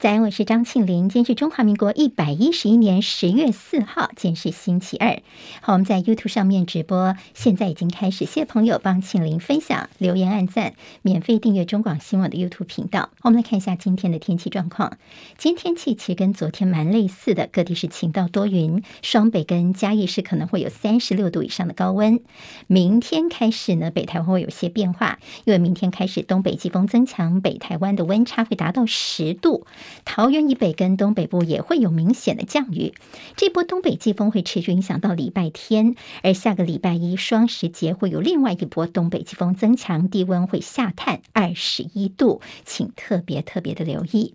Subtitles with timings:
[0.00, 1.08] 早安，我是张庆玲。
[1.08, 5.20] 今天是中华民国一百一十一年十月四号，今天是星期二。
[5.60, 8.18] 好，我们在 YouTube 上面直播，现在已经开始。
[8.18, 13.10] 谢谢朋友帮庆玲分享、留言、按赞，免费订阅中广新闻的 YouTube 频道。
[13.22, 14.96] 我们来看一下今天的天气状况。
[15.36, 22.20] 今天天气其实跟昨天蛮类似的，各地是晴到多云，双北跟嘉义是可能会有三十六度以上的高温。
[22.68, 29.66] 明天开始呢，北台湾会有些变化，因为明天开始东北季风增强，北台湾的温差会达到十度。
[30.04, 32.94] 桃园以北跟东北部也会有明显的降雨，
[33.36, 44.34] 这波东北季风会持续影响到礼拜天，而下个礼拜一双十节会有另外一波东北季风增强，低温会下探二十一度，请特别特别的留意。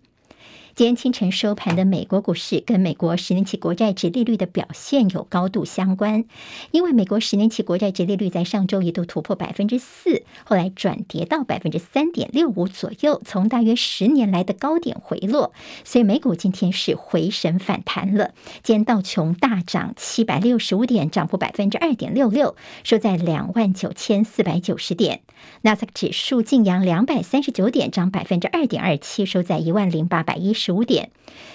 [0.75, 6.25] 今天清晨收盘的美国股市跟美国十年期国债殖利率的表现有高度相关，
[6.71, 18.31] 因为美国十年期国债殖利率在上周一度突破百分之四，后来转跌到百分之三点六五左右，从大约十年来的高点回落，所以美股今天是回神反弹了。
[18.63, 25.21] 今天道琼大涨七百六十五点，涨幅百分之二点六六，收在两万九千四百九十点。
[25.61, 30.62] 纳斯达克指数劲扬两百三十九点，涨百分之二点二七，收在一万零八百一十。
[30.65, 31.11] 十五点，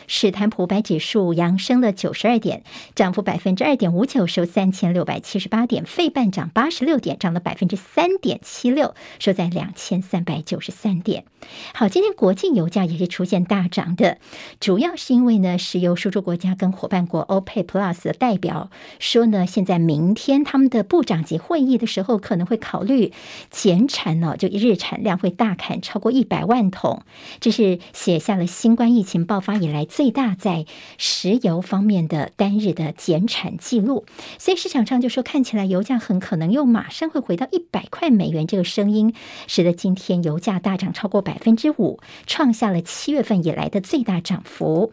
[0.06, 2.62] 史坦普白指数扬升了九十二点，
[2.94, 5.82] 涨幅百分之二点五九，收三千六百七十八点。
[5.86, 11.24] 费半涨八十六点，涨了百分之三点七六，收在两千三百九十三点。
[11.72, 14.18] 好，今天国际油价也是出现大涨的，
[14.60, 23.12] 主要是因为呢，石油输出国家跟伙伴国 OPEC Plus 的代表说呢，现在明天他们的部长级会议的时候，可能会考虑
[23.50, 27.02] 减产呢，就日产量会大砍超过一百万桶，
[27.40, 34.04] 这是写下了新冠疫疫情爆发以来最大在石油方面的单日的减产记录，
[34.38, 39.14] 所以市场上就说看起来油价很可能又马上会回到一百块美元，这个声音
[39.46, 44.92] 使得今天油价大涨超过百分之五，创下了七月份以来的最大涨幅。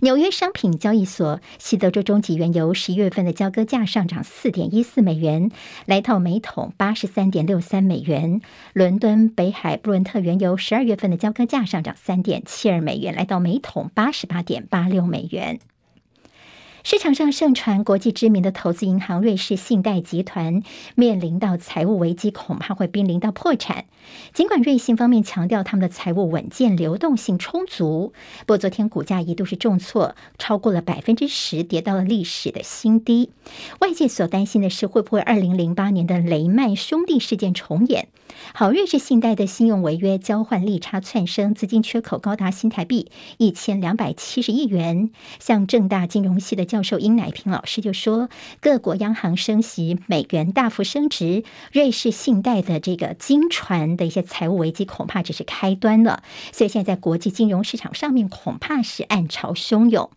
[0.00, 5.50] 纽约商品交易所西德州中级原油十一月份的交割价上涨四点一四美元，
[5.86, 8.40] 来到每桶八十三点六三美元。
[8.74, 15.58] 伦敦北海布伦特原油十二月份的交割价上涨三点七二美元，来到每桶八十八点八六美元。
[16.90, 20.62] 市场上盛传，国际知名的投资银行瑞士信贷集团
[20.94, 23.84] 面临到财务危机，恐怕会濒临到破产。
[24.32, 28.14] 尽管瑞信方面强调他们的财务稳健、流动性充足，
[28.46, 33.28] 不过昨天股价一度是重挫，超过了百分之十，跌到了历史的新低。
[33.80, 38.08] 外界所担心的是，会不会二零零八年的雷曼兄弟事件重演？
[38.54, 45.10] 好，瑞士信贷的信用违约、交换利差窜升，资金缺口高达新台币一千两百七十亿元。
[45.38, 48.28] 像正大金融系的交教授殷乃平老师就说，
[48.60, 56.22] 各国央行升息，美元大幅升值，瑞士信贷的这个金船的一些财务危机恐怕只是开端了。
[56.52, 60.08] 所以现在国际金融市场上面，恐怕是暗潮汹涌。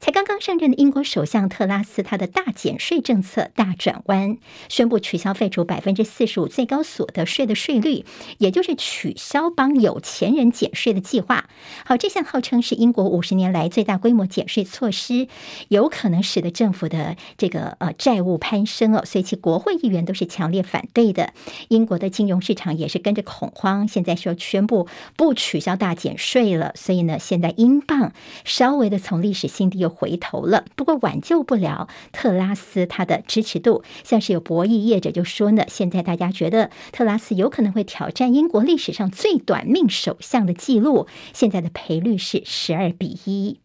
[0.00, 4.38] 才刚刚上任的英国首相特拉斯，他的大减税政策大转弯，
[4.68, 8.04] 宣布取消废除百分之四十五最高所得税的税率，
[8.38, 11.48] 也就是取消帮有钱人减税的计划。
[11.84, 15.26] 好，这项号称是英国五十年来最大规模减税措施，
[15.68, 21.32] 有可能使得政府的这个呃债务攀升哦，所以其国会议员都是强烈反对的。
[21.68, 28.12] 英国的金融市场也是跟着恐慌，现在说宣布不取消大减税了，所以呢，现在英镑
[28.44, 33.82] 稍微的从历史新低又回头了，不过挽救不了特拉斯他的支持度。
[34.04, 43.60] 像是有博弈业者就说呢，现在大家觉得特拉斯有可能会挑战英国历史上最短命首相的记录，现在的赔率是十二比一。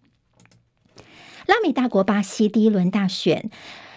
[1.46, 3.50] 拉美大国巴西第一轮大选。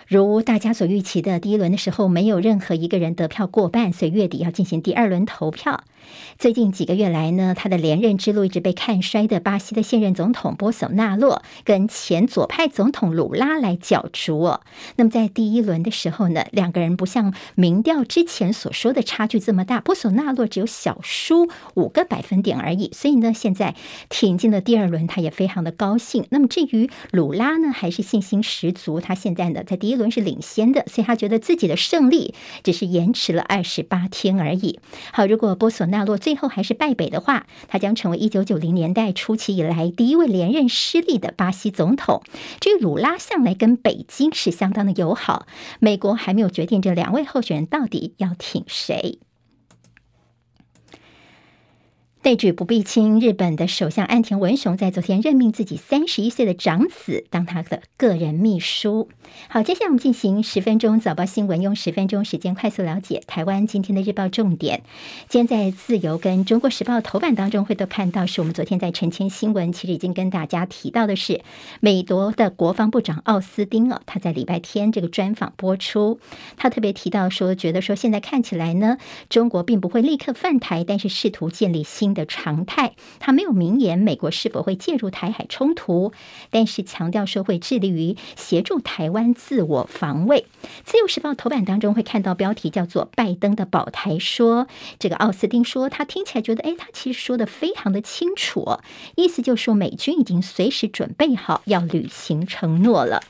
[0.09, 5.83] 如大家所预期的，第一轮的时候没有任何一个人得票过半，所以月底要进行第二轮投票。
[6.39, 14.61] 最近几个月来呢，他的连任之路一直被看衰的巴西的现任总统波索纳洛跟前左派总统鲁拉来角逐哦。
[14.97, 22.91] 那么在第一轮的时候呢，两个人不像民调之前所说的差距这么大，波索纳洛只有小输五个百分点而已。
[22.93, 23.75] 所以呢，现在
[24.09, 26.27] 挺进了第二轮，他也非常的高兴。
[26.31, 34.79] 那么至于鲁拉呢，还是信心十足，他现在呢在第一轮是领先的，所以他觉得自己的胜利只是延迟了二十八天而已。
[35.13, 42.23] 好，如果波索纳洛最后还是败北的话，他将成为一九九零年代初期以来第一位连任失利的巴西总统。
[42.61, 45.47] 至于鲁拉向来跟北京是相当的友好，
[45.81, 49.21] 美国还没有决定这两位候选人到底要挺谁。
[52.27, 59.09] 代举不避亲，日本的首相岸田文雄在昨天任命自己三十一岁的长子当他的个人秘书。
[59.49, 64.83] 好，接下来我们进行十分钟早报新闻，用十分钟时间快速了解台湾今天的日报重点。
[65.29, 71.43] 今天在自由跟中国时报头版当中会都看到，是我们昨天在晨间新闻其实已经跟大家提到的是，
[71.79, 76.19] 美国的国防部长奥斯汀哦，他在礼拜天这个专访播出，
[76.57, 78.99] 他特别提到说，觉得说现在看起来呢，
[79.29, 86.13] 中国并不会立刻犯台，但是试图建立新的常态，他没有明言美国是否会介入台海冲突，
[86.51, 90.47] 但是强调说会致力于协助台湾自我防卫。
[90.85, 94.67] 自由时报头版当中会看到标题叫做“拜登的保台说”，
[94.99, 98.79] 这个奥斯汀说他听起来觉得，哎，他其实说的非常的清楚，
[99.15, 103.23] 意思就是说美军已经随时准备好要履行承诺了。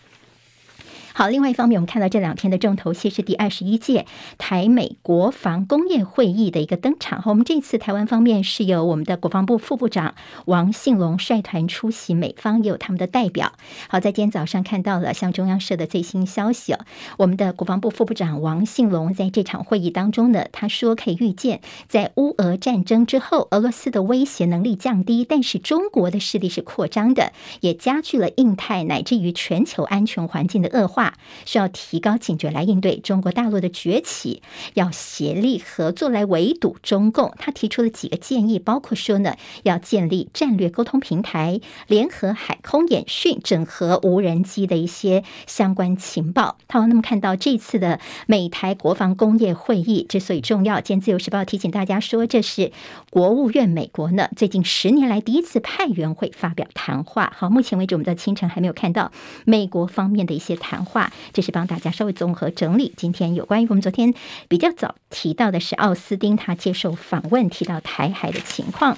[1.18, 4.04] 好，另外一方面，我们看到这两天的重头戏是第二十一届
[4.36, 7.22] 台美国防工业会议的一个登场。
[7.24, 10.14] 我们这次台湾方面是由我们的国防部副部长
[10.44, 13.52] 王信龙率团出席，美方也有他们的代表。
[13.88, 16.80] 好，在今天早上看到了像中央社的最新消息哦，
[17.16, 27.32] 我们的国防部副部长王信龙在这场会议当中呢，他说可以预见，在乌俄战争之后，俄罗斯的威胁能力降低，但是中国的势力是扩张的，
[27.62, 31.05] 也加剧了印太乃至于全球安全环境的恶化。
[31.44, 34.42] 需要提高警觉来应对中国大陆的崛起，
[34.74, 37.32] 要协力合作来围堵中共。
[37.38, 46.56] 他提出了几个建议，包括说呢，要建立战略沟通平台，联合海空演训，整合无人机的一些相关情报。
[46.68, 52.72] 好，那么看到这次的美台国防工业会议之所以重要，今天自由时报提醒大家说，这是
[53.10, 57.32] 国务院美国呢最近十年来第一次派员会发表谈话。
[57.36, 59.12] 好，目前为止我们在清晨还没有看到
[59.44, 60.95] 美国方面的一些谈话。
[61.32, 64.14] 这是帮大家稍微综合整理，今天有关于我们昨天
[64.48, 68.96] 比较早提到的是奥斯汀他接受访问提到台海的情况。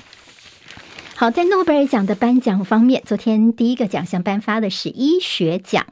[1.21, 5.85] 好，在诺贝尔奖的颁奖方面，昨天第一个奖项颁发的是医学奖。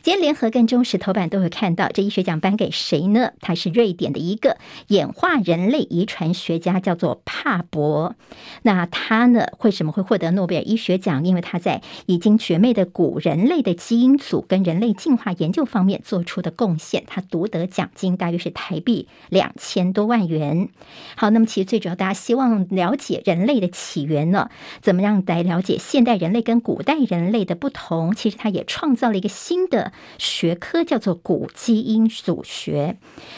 [0.00, 3.32] 今天联合跟中时头版都会看到，这医学奖颁给谁呢？
[3.42, 4.56] 他是瑞典的一个
[4.86, 8.14] 演化人类遗传学家，叫做帕博。
[8.62, 11.22] 那他呢，为什么会获得诺贝尔医学奖？
[11.26, 20.70] 因为他在已经绝灭的古人类的基因组跟人类进化研究方面做出的贡献，他独得奖金大约是台币两千多万元。
[21.16, 24.48] 好，那么其实最主要，大家希望了解人类的起源呢？
[24.80, 28.14] 怎么样来了解现代人类跟古代人类的不同？
[28.14, 32.96] 其实他也创造了一个新的学科，叫做古基因组学。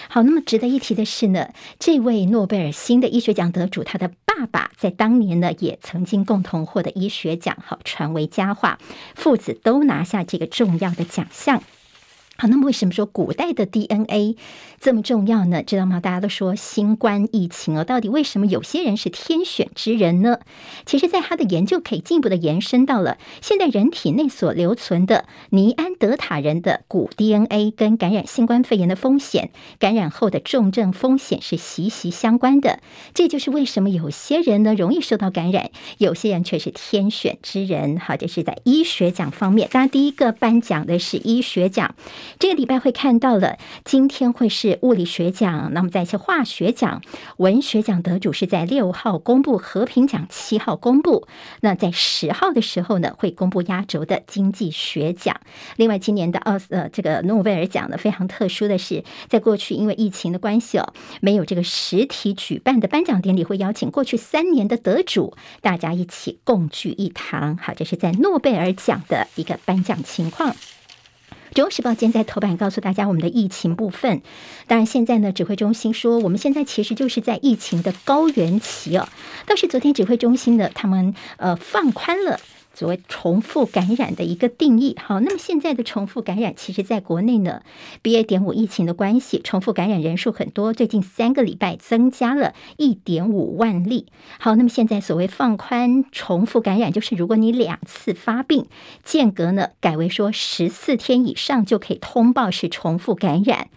[0.08, 1.48] 好，那么值得一提的是呢，
[1.78, 8.78] 这位诺贝尔新的医学奖得主，他的爸爸在当年呢也曾经共同获得医学奖，好，传为佳话，
[9.14, 11.62] 父子都拿下这个重要的奖项。
[12.42, 14.36] 好，那么为什么说古代的 DNA
[14.80, 15.62] 这么重要呢？
[15.62, 16.00] 知道吗？
[16.00, 20.40] 大家都说新冠疫情哦，到底为什么有些人是天选之人呢？
[20.84, 32.80] 其实，在他的研究可以进一步的延伸到了现在人体内所留存的尼安德塔人的古 DNA 跟感染新冠肺炎的风险、感染后的重症风险是息息相关的。
[33.14, 38.00] 这就是为什么有些人呢容易受到感染，有些人却是天选之人。
[38.00, 41.94] 好，这是在医学奖方面，当然第一个颁奖的是医学奖。
[42.38, 47.02] 这个礼拜会看到了，今天会是物理学奖，那么在一些化学奖、
[47.36, 51.26] 文学奖得主是在六号公布，和平奖七号公布，
[51.60, 55.40] 那在十号的时候呢，会公布压轴的经济学奖。
[55.76, 67.56] 另外，今年的奥呃这个诺贝尔奖呢，非常特殊的是，在过去因为疫情的关系哦，没有这个实体举办的颁奖典礼，会邀请过去三年的得主，大家一起共聚一堂。
[67.56, 70.52] 好，这是在诺贝尔奖的一个颁奖情况。
[71.54, 74.22] 《中时报》今天在头版告诉大家，我们的疫情部分。
[74.66, 79.06] 当然，现在呢，指挥中心说，我们现在其实就是在疫情的高原期哦。
[79.46, 82.40] 倒是昨天指挥中心的，他们呃放宽了。
[82.74, 87.60] 所谓重复感染的一个定义，好，那么现在的重复感染，其实在国内呢
[88.02, 88.22] ，BA.
[88.24, 94.06] 点五疫情的关系，重复感染人数很多，最近三个礼拜增加了一点五万例。
[94.38, 98.64] 好，那么现在所谓放宽重复感染，就是如果你两次发病，
[99.04, 103.68] 间隔呢改为说十四天以上就可以通报是重复感染，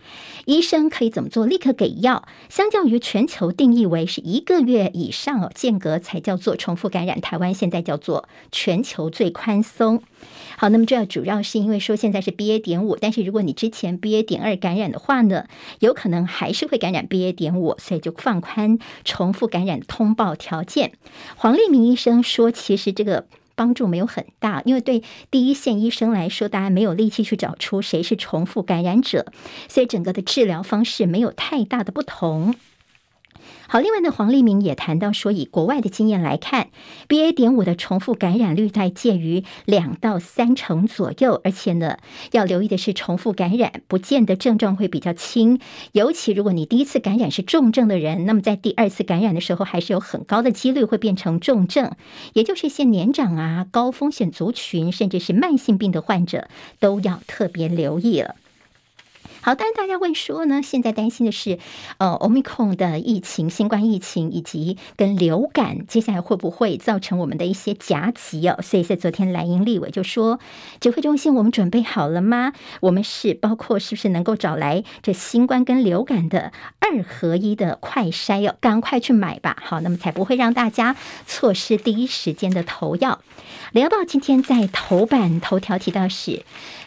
[0.45, 1.45] 医生可以怎么做？
[1.45, 2.25] 立刻给药。
[2.47, 8.84] 相较于全球定义为是一个月以上哦，间隔才叫做重复感染，台湾现在叫做全。
[8.85, 10.01] 求最宽松，
[10.57, 15.47] 好，那么这主要是因为说现在是 BA 点五，但是如果你之前 BA 点二感染的话呢，
[15.79, 20.93] 有可能还是会感染 BA 点五，所以就放宽重复感染通报条件。
[21.35, 23.25] 黄立明医生说，其实这个
[23.55, 25.01] 帮助没有很大，因为对
[25.31, 29.25] 第一线医生来说，大家没有力气去找出谁是重复感染者，
[29.67, 32.55] 所以整个的治疗方式没有太大的不同。
[33.67, 36.67] 好，另外呢，黄立明也谈到说，以国外的经验来看
[37.07, 37.33] ，BA.
[37.33, 41.97] 点五的重复感染率在介于两到三成左右，而且呢，
[42.31, 45.59] 要留意的是，重复感染不见得症状会比较轻，
[45.93, 51.91] 尤其如果你第一次感染是重症的人，那么在第二次感染的时候，还是有很高的几率会变成重症，
[52.33, 56.47] 也就是一些年长啊、高风险族群，甚至是慢性病的患者，
[56.79, 58.35] 都要特别留意了。
[59.45, 61.59] 好，当然大家会说呢，现在担心的是，
[61.99, 68.59] 呃，Omicron 的疫情、新冠疫情以及跟流感，接下来会不会造成我们的一些夹击哦？
[68.63, 70.39] 所以在昨天，蓝营立委就说，
[70.81, 72.53] 指挥中心，我们准备好了吗？
[72.79, 78.55] 我们是包括是不是能够找来这新冠跟流感的二合一的快筛哦？
[78.59, 80.95] 赶快去买吧，好，那么才不会让大家
[81.27, 83.21] 错失第一时间的投药。
[83.73, 86.43] 联合报今天在头版头条提到是。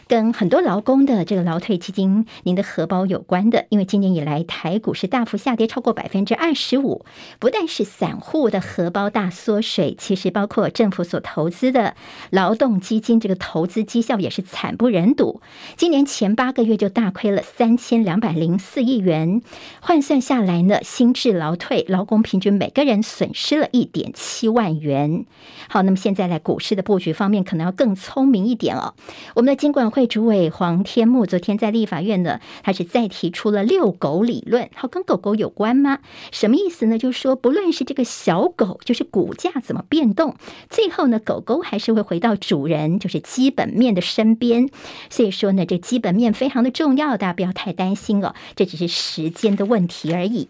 [0.09, 7.05] 跟很多劳工的这个劳退基金，您的荷包有关的，因为今年以来台股是大幅下跌超过百分之二十五，
[7.37, 11.93] 不但是散户的荷包大缩水，其实包括政府所投资的
[12.31, 15.41] 劳动基金，这个投资绩效也是惨不忍睹。
[15.77, 19.43] 今年前八个月就大亏了三千两百零四亿元，
[19.79, 25.27] 换算下来呢，新制劳退劳工平均每个人损失了一点七万元。
[25.67, 28.95] 好，那么现在在股市的布局方面，可能要更聪明一点哦。
[29.35, 29.98] 我们的金管会。
[29.99, 35.99] 会主委黄天牧昨天在立法院呢，他是再提出了遛狗理论，好，跟狗狗有关吗？
[36.31, 36.97] 什么意思呢？
[36.97, 40.37] 就是说，不论是这个小狗，就是股价怎么变动，
[40.69, 44.69] 最后呢，狗狗还是会回到主人，就是基本面的身边。
[45.09, 50.47] 所以说呢，这基本面非常的重要，大家不要太担心哦，这只是时间的问题而已。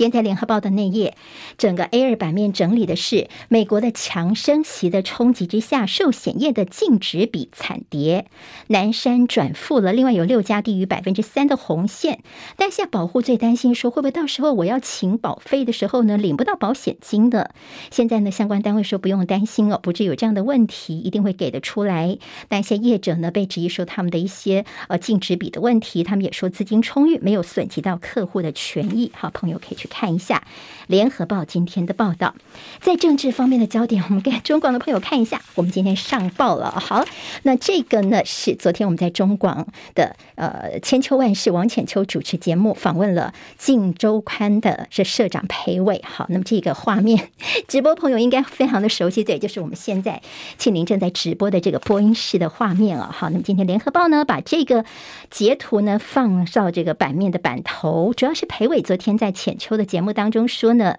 [0.00, 1.14] 今天在联合报的内页，
[1.58, 8.24] 整个 A 二版面整理的是美国的强升息的冲击之下，寿险业的净值比惨跌，
[8.68, 9.92] 南山转负了。
[9.92, 12.20] 另外有六家低于百分之三的红线，
[12.56, 17.50] 但现在保护最担心说，会不会到时候我要请保费的时候呢，领不到保险金的？
[17.90, 22.16] 现在呢，相关单位说不用担心哦，不至于有这样的问题，一定会给得出来。
[22.48, 29.12] 但一些业者呢，被质疑说他们的一些呃净值比的问题，他们也说资金充裕，没有损及到客户的权益。
[29.14, 29.89] 好，朋友可以去。
[29.90, 30.44] 看一下
[30.86, 32.34] 《联合报》今天的报道，
[32.80, 35.42] 在政治方面的焦点，我们给中广的朋友看一下。
[35.56, 37.04] 我们今天上报了，好，
[37.42, 46.00] 那这个呢是昨天我们在中广的呃千秋万世王浅秋主持节目，访问了《靖周刊》的是社长裴伟。
[46.06, 47.28] 好，那么这个画面，
[47.68, 50.22] 直播朋友应该非常的熟悉，对，就是我们现在
[50.56, 53.10] 庆林正在直播的这个播音室的画面啊。
[53.12, 54.84] 好，那么今天《联合报》呢把这个
[55.28, 60.96] 截图呢放到这个版面的版头，主要是裴伟昨天在浅秋的节目当中说呢，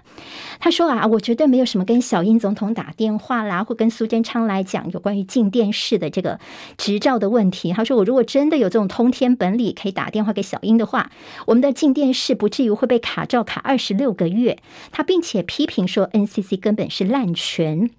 [0.59, 6.39] 他说啊，我绝对没有什么跟小英总统打电话啦，或跟苏贞昌来讲有关于进电视的这个
[6.77, 7.71] 执照的问题。
[7.73, 11.11] 他说，我如果真的有这种通天本领，可以打电话给小英的话，
[11.45, 14.57] 我们的进电视不至于会被卡照卡二十六个月。
[14.91, 17.91] 他并且批评说，NCC 根本是滥权。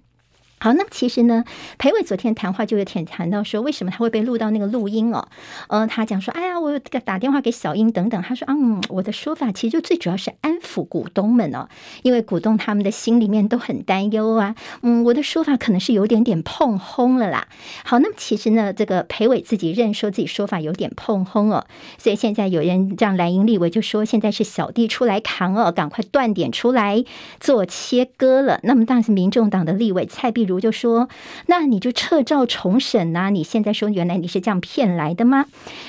[0.63, 1.43] 好，那其实呢，
[1.77, 5.27] 裴伟昨天谈话就有点谈到说，为什么他会被录到那个录音哦？
[5.67, 8.21] 呃，他讲说，哎呀，我打电话给小英等等。
[8.21, 11.67] 他说，嗯，我的说法其实就最主要是安抚股东们哦，
[12.03, 14.55] 因为股东他们的心里面都很担忧啊。
[14.83, 17.49] 嗯，我的说法可能是有点点碰轰了啦。
[17.83, 21.65] 好，那么其实呢，这个裴伟自己认说自己说法有点碰轰哦，
[21.97, 27.03] 所以现在有人让蓝营立委就说，现在是小弟出来扛哦，赶快断点出来
[27.41, 28.61] 做切割了。
[28.63, 30.52] 那么当时民众党的立委蔡壁如。
[30.59, 31.09] 就说，
[31.47, 35.45] 那你就撤照重审呐、你现在说原来你是这样骗来的吗？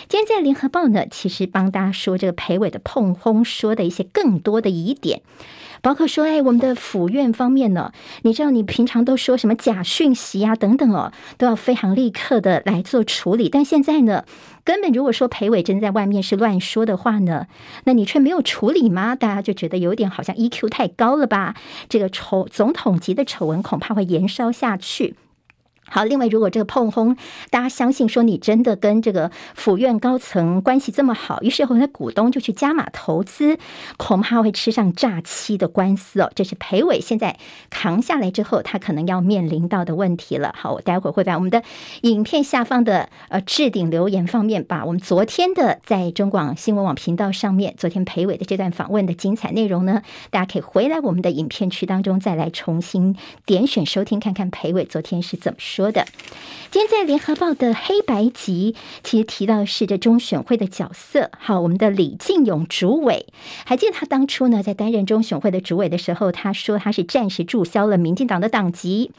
[0.09, 5.23] 今天在联合报呢，其实帮大家说这个裴伟的碰轰说的一些更多的疑点，
[5.85, 14.25] 包括说，哎，我们的府院方面呢，你知道你平常都说什么假讯息啊等等哦，都要非常立刻的来做处理，但现在呢？
[14.65, 17.49] 根本如果说裴伟真在外面是乱说的话呢，
[17.85, 19.15] 那你却没有处理吗？
[19.15, 21.55] 大家就觉得有点好像 EQ 太高了吧？
[21.91, 25.17] 这个丑总统级的丑闻恐怕会延烧下去。
[25.95, 27.17] 好，另外，如果这个碰轰，
[27.51, 33.57] 大家相信说你真的跟这个府院高层关系这么好，于是后来股东就去加码投资，
[33.97, 36.29] 恐怕会吃上诈欺的官司哦。
[36.35, 37.39] 这是裴伟现在
[37.71, 40.53] 扛下来之后，他可能要面临到的问题了。
[40.59, 41.63] 好，我待会儿会在我们的
[42.01, 55.84] 影片下方的呃置顶留言方面，把我们昨天的在中广新闻网频道上面昨天裴伟的这段访问的精彩内容呢，大家可以回来我们的影片区当中再来重新点选收听，看看裴伟昨天是怎么说。
[55.85, 56.07] 说的。
[56.71, 58.75] 今天在联合报的黑白集，
[59.05, 61.31] 其实提到是这中选会的角色。
[61.39, 63.27] 好，我们的李进勇主委，
[63.65, 69.13] 还记得他当初呢，在担任中选会的主委的时候，他说他是暂时注销了民进党的党籍。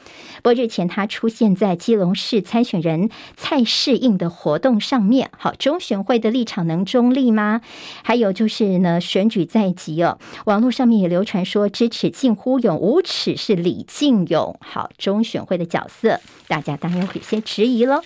[0.43, 5.29] 不过日前他出现在基隆市参选人蔡适应的活动上面。
[5.37, 7.61] 好，中选会的立场能中立吗？
[8.03, 14.59] 还有就是呢，选举在即哦，网络上面也流传说支持近乎勇，无耻是李进勇。
[14.59, 18.01] 好，中选会的角色，大家当然会先迟疑喽。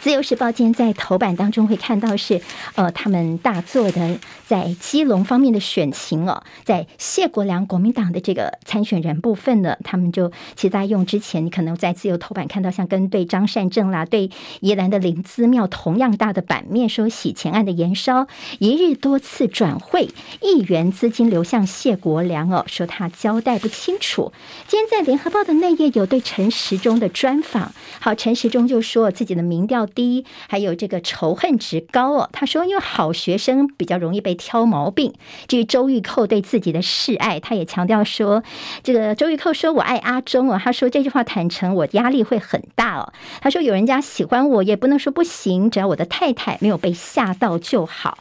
[0.00, 2.40] 自由时报今天在头版当中会看到是，
[2.76, 18.28] 呃，他们大做的在基隆方面的选情哦，在谢国良国民党的这个参选人部分呢，他们就其实在用之前，你可能在自由头版看到像跟对张善政啦，对宜兰的林资妙同样大的版面，说洗钱案的延烧，
[18.60, 20.08] 一日多次转会
[20.40, 24.32] 亿元资金流向谢国良哦，说他交代不清楚。
[24.68, 29.87] 今天在联合报的内页有对陈时中的专访，好，陈时中就说自己的民调。
[29.88, 32.28] 低，还有这个仇恨值高哦。
[32.32, 35.12] 他说，因为好学生比较容易被挑毛病。
[35.48, 38.44] 至于周玉蔻对自己的示爱，他也强调说，
[38.82, 40.60] 这个周玉蔻说我爱阿忠哦。
[40.62, 43.12] 他说这句话坦诚，我压力会很大哦。
[43.40, 48.18] 他说有人家喜欢我，也不能说不行，只要我的太太没有被吓到就好。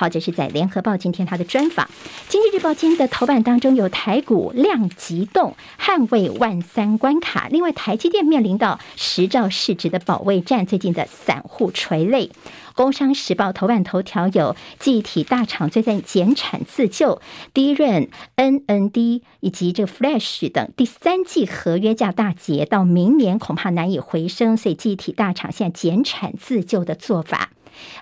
[0.00, 1.86] 好，这是在联合报今天他的专访。
[2.26, 7.48] 经济日报今天的头版当中有台股量急动，捍卫万三关卡。
[7.50, 12.30] 另外，台积电面临到十兆市值的保卫战，最近的散户垂泪。
[12.74, 17.20] 工商时报头版头条有记忆体大厂最近减产自救
[17.52, 27.50] 低润、NND 以及这个 Flash 等第三季合约价大跌，到明年恐怕难以回升，所以记忆体大厂现在减产自救的做法。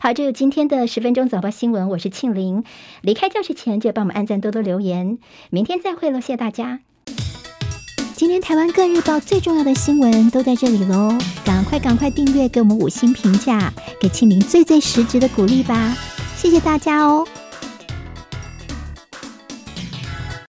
[0.00, 2.64] 好，这有今天的十分钟早报新闻，我是庆玲。
[3.02, 5.18] 离开教室前，就帮我们按赞、多多留言。
[5.50, 6.80] 明天再会喽，谢谢大家。
[8.14, 15.96] 今天台湾各日报最重要的新闻都在这里喽，赶快赶快订阅，给我们五星评价，给庆玲最最实质的鼓励吧，
[16.36, 17.26] 谢谢大家哦。